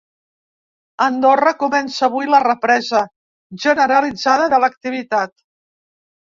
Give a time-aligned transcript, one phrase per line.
[1.07, 3.03] Andorra comença avui la represa
[3.67, 5.37] generalitzada de l’activitat.